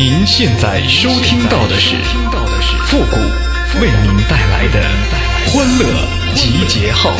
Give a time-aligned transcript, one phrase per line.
[0.00, 1.94] 您现在收听到的是
[2.86, 3.16] 复古
[3.82, 4.80] 为您带来的
[5.52, 5.84] 欢乐
[6.34, 7.10] 集结号。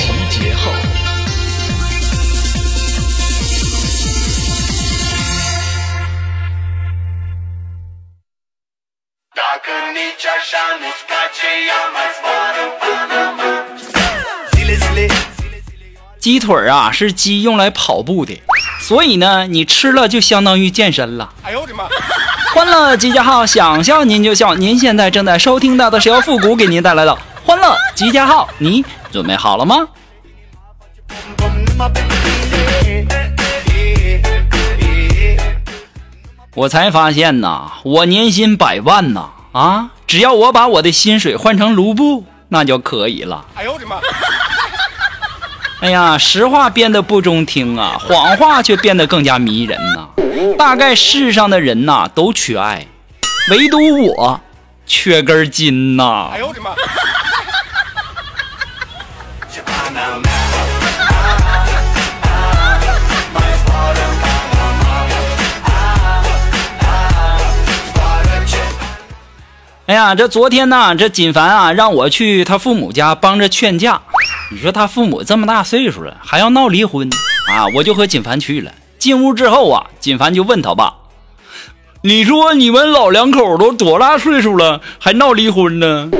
[16.18, 18.40] 鸡腿儿啊，是鸡用来跑步的，
[18.80, 21.34] 所以呢，你吃了就相当于健身了。
[21.42, 21.84] 哎呦我的妈！
[22.52, 24.56] 欢乐集结号，想笑您就笑。
[24.56, 29.76] 您现在正在收听到的是由复古给您带来的欢乐集结号，你准备好了吗？
[36.56, 39.90] 我才发现呐，我年薪百万呐啊！
[40.08, 43.46] 只要我把我的薪水换成卢布，那就可以了。
[43.54, 44.00] 哎呦我的妈！
[45.80, 50.08] 哎呀，实话变得不中听啊，谎话却变得更加迷人呐。
[50.58, 52.86] 大概世上的人呐都缺爱，
[53.50, 54.40] 唯独我
[54.86, 56.28] 缺根筋呐。
[56.32, 56.70] 哎呦我的妈！
[69.86, 74.02] 哎呀，这昨天呢，这锦凡啊让我去他父母家帮着劝架。
[74.52, 77.08] 你说他父母这么大岁数了，还要闹离婚
[77.48, 77.68] 啊？
[77.72, 78.72] 我就和锦凡去了。
[78.98, 80.92] 进屋之后啊，锦凡就问他爸
[82.02, 86.10] ：“你说你们老两口都多大岁数了，还闹离婚呢？”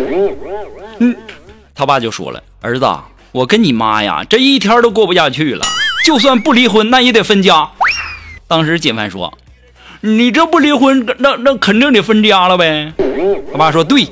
[1.01, 1.17] 嗯，
[1.75, 2.89] 他爸就说了：“儿子，
[3.33, 5.67] 我跟你妈呀，这一天都过不下去了。
[6.07, 7.69] 就算不离婚，那也得分家。”
[8.47, 9.37] 当时锦凡说
[10.03, 12.93] ：“你这不离婚，那那肯定得分家了呗。”
[13.51, 14.07] 他爸说：“对。”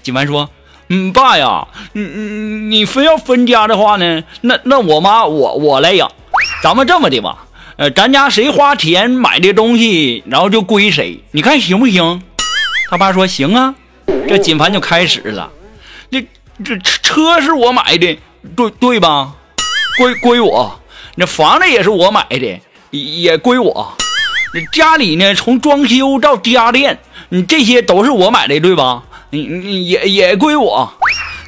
[0.00, 0.48] 锦凡说。
[0.88, 4.24] 嗯，爸呀，你你你非要分家的话呢？
[4.40, 6.10] 那那我妈我我来养。
[6.62, 11.22] 咱们这么的吧，呃，咱家谁花钱买的东西，然后就归谁。
[11.32, 12.22] 你看行不行？
[12.90, 13.74] 他爸说行啊。
[14.26, 15.50] 这锦凡就开始了。
[16.10, 16.26] 这
[16.64, 18.18] 这车是我买的，
[18.56, 19.34] 对对吧？
[19.98, 20.80] 归归我。
[21.16, 22.60] 那房子也是我买的，
[22.90, 23.94] 也归我。
[24.72, 26.98] 家里呢，从装修到家电，
[27.28, 29.02] 你这些都是我买的，对吧？
[29.30, 30.94] 你你也也归我，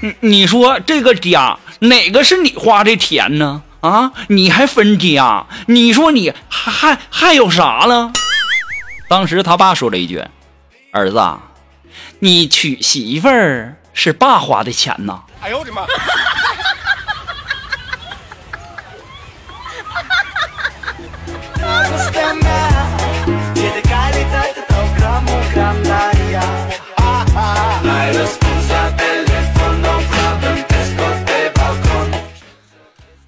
[0.01, 3.63] 你你说这个家哪个是你花的钱呢？
[3.81, 5.47] 啊，你还分家？
[5.67, 8.13] 你说你还还还有啥了？
[9.09, 10.23] 当时他爸说了一句
[10.93, 11.19] ：“儿子，
[12.19, 15.87] 你娶媳妇儿是爸花的钱呐。”哎呦我的妈！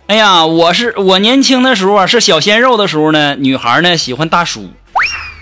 [0.07, 4.69] 哎呀，我是我年轻的时候啊，是小鲜肉的时候呢，女孩呢喜欢大叔。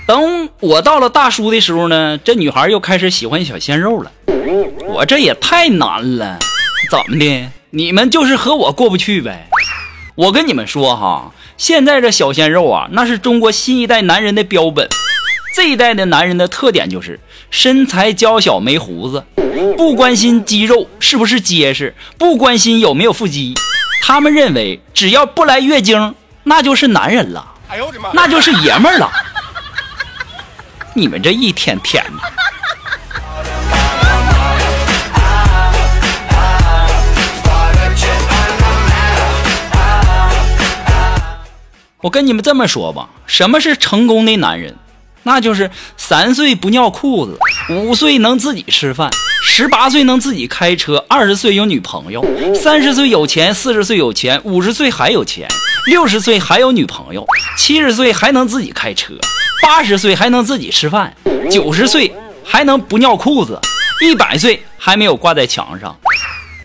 [0.07, 4.13] 等我到了大叔的时候呢，这女孩又开始喜欢小鲜肉了。
[4.87, 6.39] 我这也太难了，
[6.89, 7.51] 怎么的？
[7.71, 9.49] 你们就是和我过不去呗？
[10.15, 14.89] 我跟你们说哈，现在这小鲜肉啊，那是中国新一代男人的标本。
[15.53, 17.19] 这一代的男人的特点就是
[17.51, 19.25] 身材娇小没胡子，
[19.77, 23.55] 不关心肌肉是不是结实，不关心有没有腹肌。
[24.03, 29.11] 他们认为，只要不来月经，那就是男人了，哎呦我的妈，那就是爷们儿了。
[30.95, 32.11] 你们这一天天的，
[42.01, 44.75] 我跟你们这么说吧，什么是成功的男人？
[45.23, 47.39] 那就是三岁不尿裤子，
[47.71, 49.11] 五岁能自己吃饭，
[49.43, 55.47] 十八岁能自己开车，二十岁有女朋友，三十岁有钱，四十岁有钱，五十岁还有钱，
[55.87, 57.27] 六十岁还有女朋友，
[57.57, 59.15] 七十岁还能自己开车，
[59.63, 61.15] 八十岁还能自己吃饭，
[61.51, 63.61] 九十岁还能不尿裤子，
[64.01, 65.95] 一百岁还没有挂在墙上，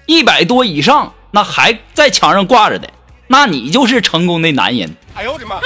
[0.05, 2.89] 一百多以上那还在墙上挂着的，
[3.27, 4.95] 那你就是成功的男人。
[5.13, 5.57] 哎呦我的妈！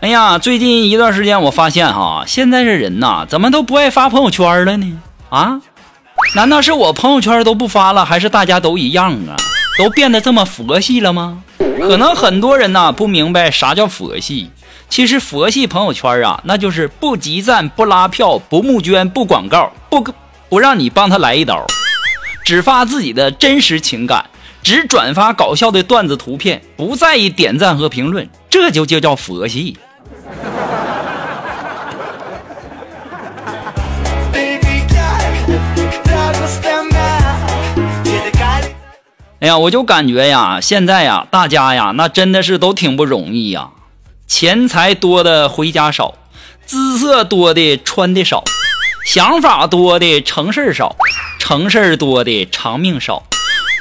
[0.00, 4.98] 哎呀，最近一段时间我发现哈，现在这人呐，怎么都不爱发朋友圈了呢？
[5.28, 5.60] 啊？
[6.34, 9.36] 难道是我朋友圈都不发了，还是大家都一样啊？
[9.78, 11.42] 都变得这么佛系了吗？
[11.58, 14.50] 可能很多人呐不明白啥叫佛系。
[14.88, 20.04] 其实佛系朋友圈啊，那就是不集赞、不拉票、不募捐、不广告、不
[20.48, 21.64] 不让你帮他来一刀。
[22.44, 24.24] 只发自己的真实情感，
[24.62, 29.78] 只转发搞笑的段子图片，不在意点赞和评论，这就就叫佛系。
[39.40, 43.70] 哎呀，我就感觉呀，现在呀，大家呀，那真的是都挺不容易呀，
[44.26, 46.12] 钱财多的回家少，
[46.66, 48.44] 姿色多的穿的少，
[49.06, 50.94] 想法多的成事少，
[51.38, 53.22] 成事多的长命少。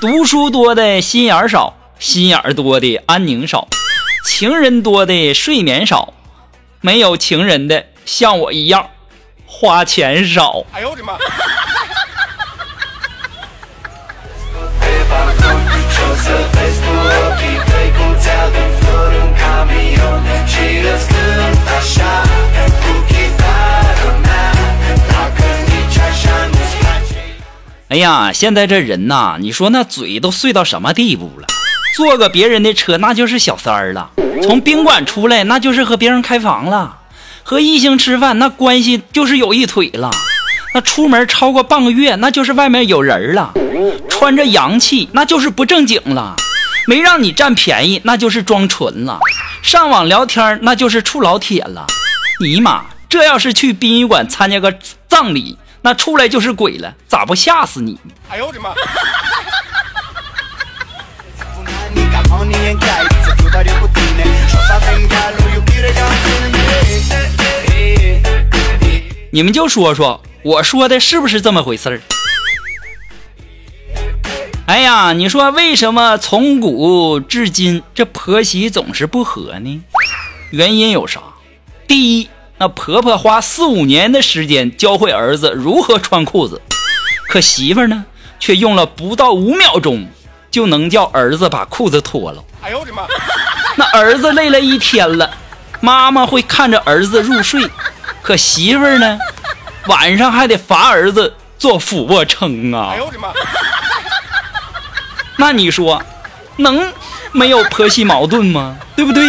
[0.02, 3.68] 读书多的心眼少，心眼多的安宁少，
[4.24, 6.14] 情人多的睡眠少，
[6.80, 8.92] 没有情人的像我一样
[9.46, 10.64] 花钱少。
[10.72, 11.18] 哎呦我的妈！
[27.90, 31.48] 哎呀，现在这人呐，你说那嘴都碎到什么地步了？
[31.96, 34.12] 坐个别人的车那就是小三儿了，
[34.44, 36.98] 从宾馆出来那就是和别人开房了，
[37.42, 40.12] 和异性吃饭那关系就是有一腿了，
[40.76, 43.52] 那出门超过半个月那就是外面有人了，
[44.08, 46.36] 穿着洋气那就是不正经了，
[46.86, 49.20] 没让你占便宜那就是装纯了，
[49.64, 51.88] 上网聊天那就是处老铁了。
[52.40, 54.72] 尼玛，这要是去殡仪馆参加个
[55.08, 55.58] 葬礼。
[55.82, 57.98] 那出来就是鬼了，咋不吓死你？
[58.30, 58.74] 哎呦我的妈！
[69.32, 72.02] 你们就说说，我说的是不是这么回事儿？
[74.66, 79.82] 哎呀，你说为什么从古至今这婆媳总是不和呢？
[80.52, 81.22] 原因有啥？
[81.88, 82.30] 第一。
[82.62, 86.62] 那婆婆花四五年的时间教会儿子如何穿裤子，
[87.30, 88.04] 可媳妇呢，
[88.38, 90.06] 却用了不到五秒钟
[90.52, 92.44] 就能叫儿子把裤子脱了。
[92.62, 93.04] 哎呦我的妈！
[93.78, 95.32] 那儿子累了一天了，
[95.80, 97.66] 妈妈会看着儿子入睡，
[98.22, 99.18] 可媳妇呢，
[99.88, 102.90] 晚上还得罚儿子做俯卧撑啊！
[102.92, 103.30] 哎呦我的妈！
[105.38, 106.04] 那你说，
[106.58, 106.92] 能
[107.32, 108.76] 没有婆媳矛盾吗？
[108.98, 109.24] 对不对？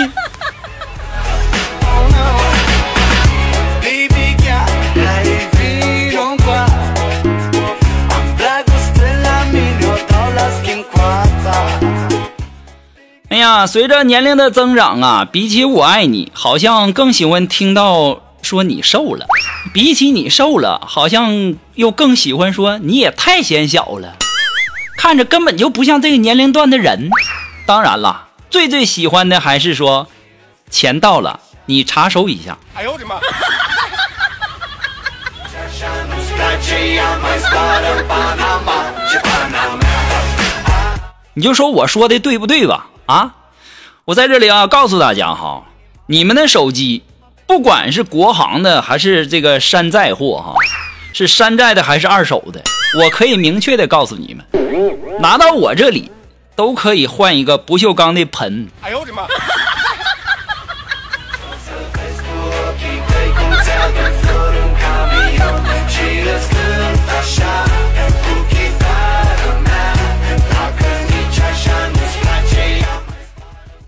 [13.67, 19.27] 随着年龄的增长啊，比起我爱你，好像更喜欢听到说你瘦了；
[19.73, 24.17] 比起你瘦了，好像又更喜欢说你也太显小了，
[24.97, 27.11] 看着根本就不像这个年龄段的人。
[27.67, 30.09] 当然了，最最喜欢的还是说
[30.71, 32.59] 钱到了，你查收一下。
[32.75, 33.17] 哎呦我的妈！
[41.35, 42.87] 你就说我说的对不对吧？
[43.07, 43.35] 啊，
[44.07, 45.63] 我在这里啊，告诉大家哈，
[46.07, 47.03] 你们的手机，
[47.47, 50.55] 不管是国行的还是这个山寨货哈，
[51.13, 52.63] 是山寨的还是二手的，
[52.99, 56.11] 我可以明确的告诉你们，拿到我这里，
[56.57, 58.69] 都可以换一个不锈钢的盆。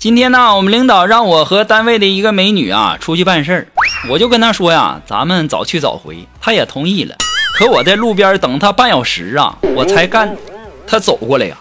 [0.02, 3.68] 今天呢，我们领导让我和单位的一个美女啊出去办事儿，
[4.10, 7.14] 我就跟她说呀，咱们早去早回，她也同意了。
[7.56, 10.36] 可我在路边等她半小时啊，我才干，
[10.88, 11.56] 她走过来呀，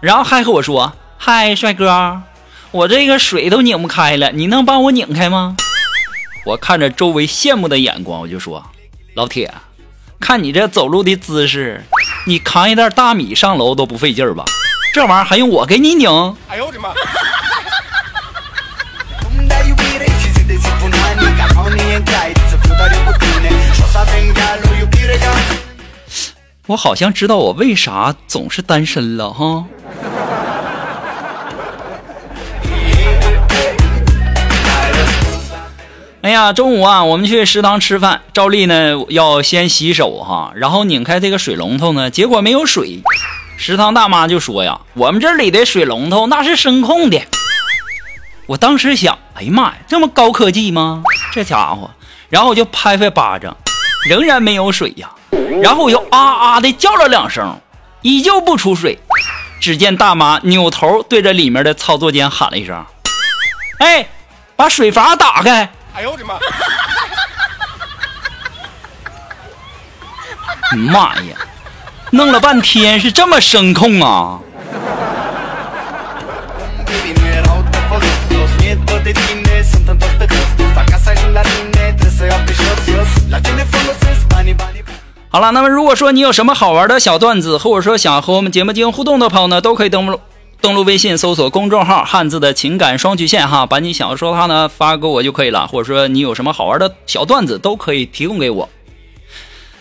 [0.00, 2.22] 然后还和我说：“嗨，帅哥，
[2.70, 5.56] 我这个水都拧不开了，你能帮我拧开吗？”
[6.46, 8.64] 我看着周围羡慕的眼光，我就说
[9.16, 9.52] ：“老铁，
[10.20, 11.82] 看你这走路的姿势，
[12.28, 14.44] 你扛一袋大米上楼都不费劲儿吧？
[14.94, 16.08] 这玩意儿还用我给你拧？”
[16.48, 16.90] 哎呦我的妈！
[26.66, 29.66] 我好像知道我为啥总是单身了哈。
[36.22, 43.02] 哎呀，中午啊，我们去食堂吃饭，照例呢要先洗手哈，然后拧开这个水龙头呢，结果没有水。
[43.58, 47.20] 食堂大妈就说呀：“我们这里的水龙头那是声控的。”
[48.48, 51.02] 我当时想，哎呀妈呀，这么高科技吗？
[51.30, 51.90] 这家伙，
[52.30, 53.54] 然后我就拍拍巴掌，
[54.08, 55.10] 仍然没有水呀。
[55.62, 57.58] 然后我又啊啊的叫了两声，
[58.02, 58.98] 依旧不出水。
[59.60, 62.84] 只见大妈扭头对着里面的操作间喊了一声
[63.80, 64.06] ：“哎，
[64.56, 66.34] 把水阀打开！”哎呦我的妈！
[70.76, 71.36] 妈呀，
[72.10, 74.38] 弄了半天是这么声控啊！
[85.34, 90.20] 好了，那么如果说你有什么好玩的小段子，或者说想和我们节目进行互动的朋友呢，都可以登录
[90.60, 98.68] 登录微信搜索公众号“汉字的情感双曲线”哈，把你想要说的话呢发给我就可以了，或者说你有什么好玩的小段子都可以提供给我。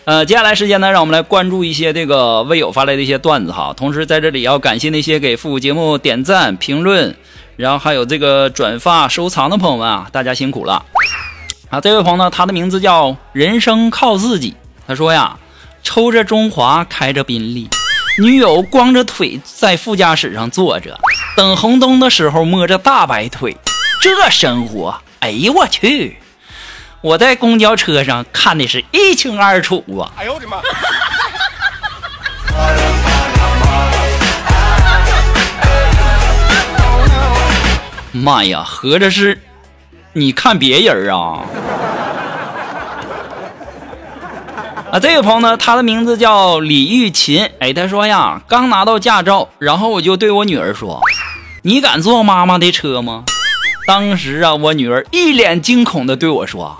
[0.05, 7.15] 呃，接下来时间呢，让我们来关注一些这个微友发来的一些段子哈，同时在这里要感谢那些给复古节目点赞、评论，
[7.57, 10.83] 然后还有这个转发、收藏的朋友们啊，大家辛苦了。
[11.69, 14.55] 啊，这位朋友呢，他的名字叫人生靠自己，
[14.87, 15.37] 他说呀。
[15.83, 17.69] 抽着中华，开着宾利，
[18.17, 20.97] 女友光着腿在副驾驶上坐着，
[21.35, 23.55] 等红灯的时候摸着大白腿，
[24.01, 26.17] 这生活，哎呦我去！
[27.01, 30.09] 我在公交车上看的是一清二楚啊！
[30.17, 30.61] 哎呦我的妈！
[38.13, 39.37] 妈呀，合着是
[40.13, 41.41] 你看别人啊？
[44.93, 47.49] 啊，这位朋友呢，他的名字叫李玉琴。
[47.59, 51.01] 哎，他说呀，刚拿到驾照，然后我就对我女儿说
[51.63, 53.23] ：“你敢坐妈妈的车吗？”
[53.87, 56.77] 当时啊，我女儿一脸惊恐的对我说：“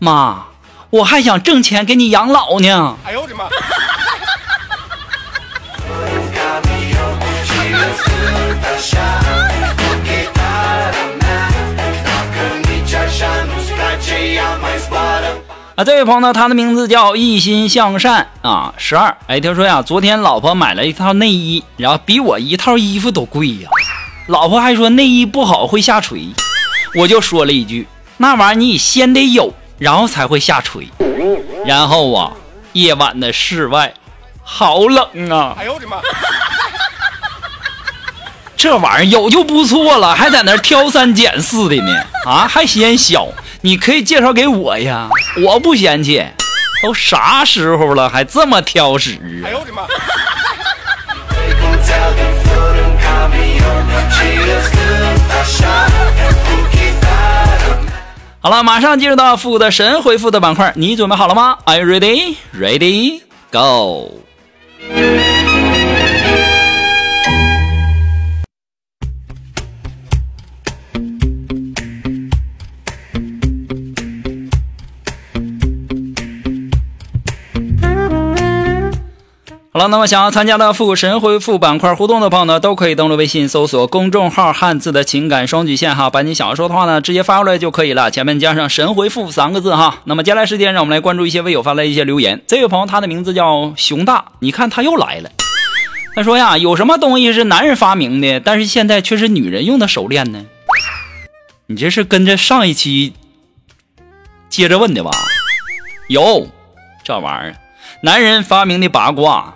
[0.00, 0.46] 妈，
[0.88, 3.44] 我还想挣钱给你养老呢。”哎呦我的妈！
[15.76, 19.14] 啊，这位朋友呢，他的名字叫一心向善啊，十二。
[19.26, 23.68] 哎，他说呀，昨天老婆买了一套内衣，然后比我一套衣服都贵呀。
[24.28, 26.28] 老婆还说内衣不好会下垂，
[26.94, 30.88] 我就说了一句，那玩意儿你先得有，然后才会下垂。
[31.66, 32.32] 然后啊，
[32.72, 33.92] 夜晚的室外
[34.42, 35.54] 好冷啊！
[35.58, 35.98] 哎呦我的妈！
[38.56, 43.28] 这玩意儿有就不错了，还在那挑三拣四的呢啊，还嫌小。
[43.62, 45.08] 你可以介绍给我呀，
[45.44, 46.24] 我不嫌弃。
[46.82, 49.18] 都啥时候了，还这么挑食？
[49.44, 49.82] 哎呦我的妈！
[58.40, 62.36] 好了，马上进入到复古的神回复的板块，你准备好了吗？Are you ready?
[62.54, 63.22] Ready?
[63.50, 64.20] Go!
[79.76, 89.98] 好了，那么想要参加的复古神回复板块互动的朋友呢，都可以登录微信搜索公众号“汉字的情感双曲线”哈，把你想要说的话呢直接发过来就可以了，前面加上“神回复”三个字哈。
[90.08, 92.40] 那么接下来时间，让我们来关注一些微友发来一些留言。
[92.46, 95.28] 这位朋友他的名字叫熊大，你看他又来了。
[96.14, 100.46] 他说呀，有什么东西是男人发明的，但是现在却是女人用的手链呢？
[101.66, 103.12] 你这是跟着上一期
[104.48, 105.10] 接着问的吧？
[106.08, 106.48] 有
[107.04, 107.56] 这玩意儿，
[108.00, 109.52] 男人发明的八卦。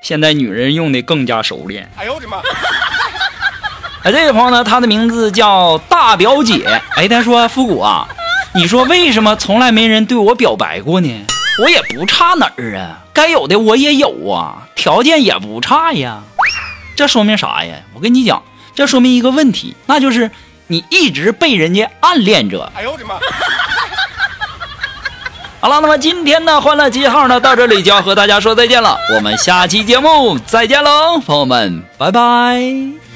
[0.00, 1.90] 现在女人用的更加熟练。
[1.96, 2.38] 哎呦我的妈！
[4.04, 6.64] 哎，这位朋友呢，他的名字叫大表姐。
[6.96, 8.06] 哎，他说复古啊，
[8.54, 11.26] 你说为什么从来没人对我表白过呢？
[11.60, 16.22] 我也不差哪儿啊，该有的我也有啊，条件也不差呀。
[16.94, 17.74] 这说明啥呀？
[17.94, 18.42] 我跟你讲，
[18.74, 20.30] 这说明一个问题，那就是
[20.68, 22.72] 你一直被人家暗恋着。
[22.76, 23.16] 哎呦我的妈！
[25.60, 28.96] 好了，那么今天的欢乐记号呢，到这里就要和大家说再见了。
[29.14, 33.07] 我们下期节目再见喽，朋友们，拜拜。